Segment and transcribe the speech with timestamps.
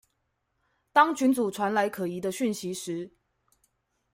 [0.91, 3.11] 當群組裡傳來可疑的訊息時